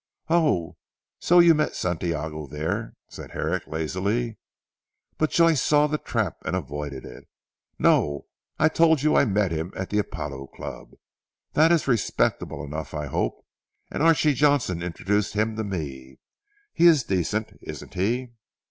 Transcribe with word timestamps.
"Oh. 0.29 0.77
So 1.19 1.37
you 1.37 1.53
met 1.53 1.75
Santiago 1.75 2.47
there," 2.47 2.95
said 3.07 3.33
Herrick 3.33 3.67
lazily. 3.67 4.37
But 5.19 5.29
Joyce 5.29 5.61
saw 5.61 5.85
the 5.85 5.99
trap 5.99 6.37
and 6.43 6.55
avoided 6.55 7.05
it. 7.05 7.27
"No! 7.77 8.25
I 8.57 8.67
told 8.67 9.03
you 9.03 9.15
I 9.15 9.25
met 9.25 9.51
him 9.51 9.71
at 9.75 9.91
the 9.91 9.99
Apollo 9.99 10.47
Club 10.55 10.93
that 11.53 11.71
is 11.71 11.87
respectable 11.87 12.63
enough 12.63 12.95
I 12.95 13.05
hope? 13.05 13.45
And 13.91 14.01
Archy 14.01 14.33
Johnstone 14.33 14.81
introduced 14.81 15.35
him 15.35 15.55
to 15.55 15.63
me. 15.63 16.17
He 16.73 16.87
is 16.87 17.03
decent, 17.03 17.59
isn't 17.61 17.93
he?" 17.93 18.31